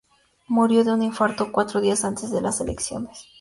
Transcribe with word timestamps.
Murió 0.47 0.83
de 0.83 0.93
un 0.93 1.03
infarto 1.03 1.51
cuatro 1.51 1.79
días 1.79 2.03
antes 2.05 2.31
de 2.31 2.41
las 2.41 2.59
elecciones. 2.59 3.29